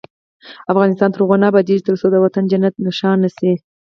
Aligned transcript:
افغانستان 0.71 1.09
تر 1.11 1.19
هغو 1.21 1.35
نه 1.43 1.47
ابادیږي، 1.51 1.85
ترڅو 1.87 2.07
دا 2.13 2.19
وطن 2.25 2.43
جنت 2.51 2.73
نښان 2.85 3.17
نشي. 3.23 3.53